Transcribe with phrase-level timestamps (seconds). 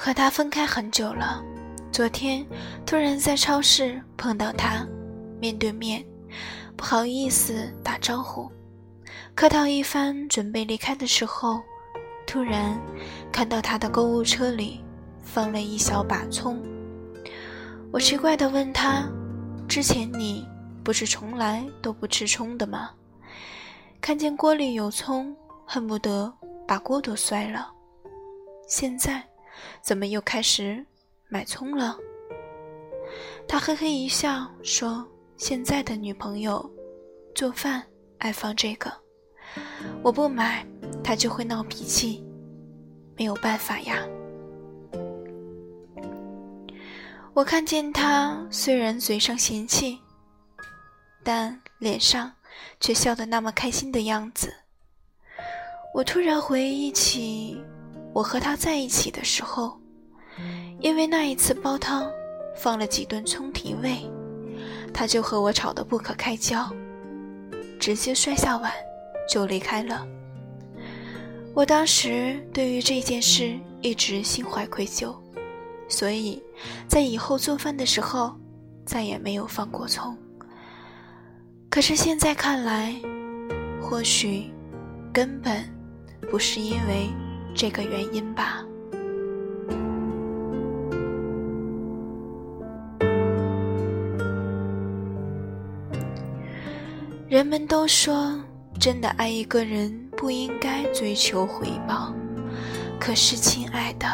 [0.00, 1.42] 和他分开很久了，
[1.90, 2.46] 昨天
[2.86, 4.86] 突然在超市碰到他，
[5.40, 6.06] 面对面，
[6.76, 8.48] 不好意思打招呼，
[9.34, 11.60] 客套一番，准备离开的时候，
[12.28, 12.80] 突然
[13.32, 14.84] 看到他的购物车里
[15.20, 16.62] 放了一小把葱。
[17.90, 19.02] 我奇怪地问他
[19.66, 20.46] ：“之前你
[20.84, 22.90] 不是从来都不吃葱的吗？”
[24.00, 25.36] 看见锅里有葱，
[25.66, 26.32] 恨不得
[26.68, 27.68] 把锅都摔了。
[28.68, 29.27] 现在。
[29.82, 30.84] 怎么又开始
[31.28, 31.96] 买葱了？
[33.46, 35.06] 他嘿嘿一笑说
[35.38, 36.70] ：“现在的女朋友
[37.34, 37.82] 做饭
[38.18, 38.92] 爱放这个，
[40.02, 40.66] 我不买，
[41.02, 42.22] 她就会闹脾气，
[43.16, 43.96] 没有办法呀。”
[47.32, 49.98] 我看见他虽然嘴上嫌弃，
[51.22, 52.32] 但脸上
[52.80, 54.52] 却笑得那么开心的样子。
[55.94, 57.62] 我突然回忆起。
[58.12, 59.78] 我和他在一起的时候，
[60.80, 62.10] 因为那一次煲汤
[62.56, 64.10] 放了几顿葱提味，
[64.92, 66.68] 他就和我吵得不可开交，
[67.78, 68.72] 直接摔下碗
[69.28, 70.06] 就离开了。
[71.54, 75.14] 我当时对于这件事一直心怀愧疚，
[75.88, 76.42] 所以
[76.88, 78.34] 在以后做饭的时候
[78.84, 80.16] 再也没有放过葱。
[81.70, 82.94] 可是现在看来，
[83.80, 84.50] 或许
[85.12, 85.64] 根本
[86.30, 87.08] 不是因为。
[87.58, 88.64] 这个原因吧。
[97.28, 98.38] 人们都说，
[98.78, 102.14] 真的爱一个人不应该追求回报。
[103.00, 104.06] 可是，亲爱的，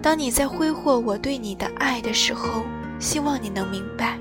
[0.00, 2.62] 当你在挥霍我对你的爱的时候，
[2.98, 4.18] 希望你能明白，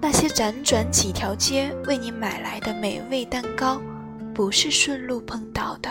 [0.00, 3.82] 那些辗转几条街为你买来的美味蛋糕，
[4.32, 5.90] 不是顺路碰到的。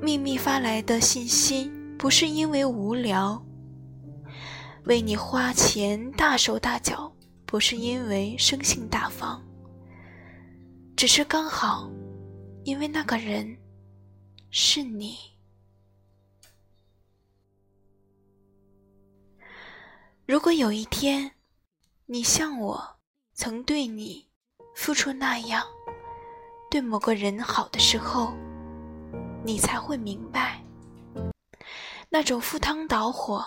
[0.00, 3.40] 秘密发来的信息，不是因为无聊；
[4.84, 7.10] 为你花钱大手大脚，
[7.46, 9.40] 不是因为生性大方，
[10.96, 11.90] 只是刚好，
[12.64, 13.56] 因为那个人
[14.50, 15.16] 是你。
[20.26, 21.30] 如果有一天，
[22.06, 22.96] 你像我
[23.34, 24.28] 曾对你
[24.74, 25.64] 付出那样，
[26.70, 28.32] 对某个人好的时候。
[29.46, 30.58] 你才会明白，
[32.08, 33.44] 那种赴汤蹈火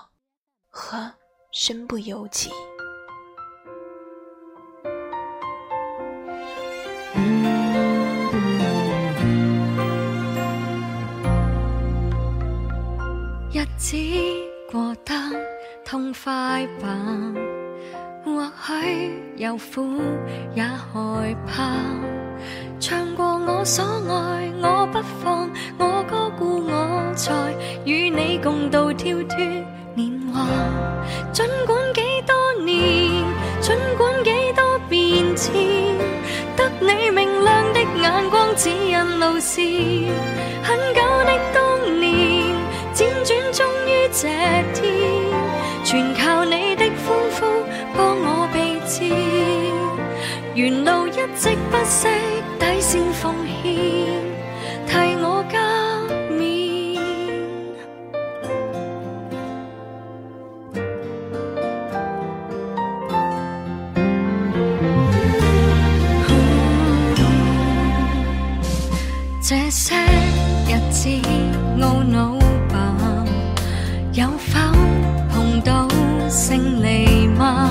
[0.69, 1.11] 和
[1.51, 2.51] 身不由己。
[13.51, 13.97] 日子
[14.71, 15.15] 过得
[15.83, 16.87] 痛快吧，
[18.23, 19.99] 或许有苦
[20.53, 21.73] 也害怕。
[22.79, 25.46] 唱过我所爱，我不放，
[28.47, 29.37] 共度跳脱
[29.93, 30.47] 年华。
[31.33, 32.79] 尽管几多年，
[33.59, 35.53] 尽管几多变迁，
[36.55, 39.65] 得你明亮的眼光指引路线。
[40.63, 42.55] 很久的当年，
[42.95, 44.29] 辗转终于这
[44.73, 44.81] 天，
[45.83, 47.45] 全靠你的欢呼
[47.97, 49.09] 帮我避箭。
[50.55, 52.07] 沿路一直不息。
[52.79, 53.73] 先奉献，
[54.87, 55.36] 替我
[71.79, 72.33] 懊恼
[72.69, 73.25] 吧，
[74.13, 74.59] 有否
[75.29, 75.87] 碰到
[76.29, 77.69] 胜利吗？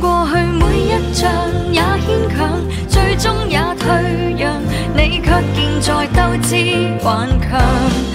[0.00, 1.30] 过去每一仗
[1.72, 4.60] 也牵强，最终也退让，
[4.96, 5.18] 你。
[5.28, 6.56] 却健在斗志
[7.04, 8.07] 顽强。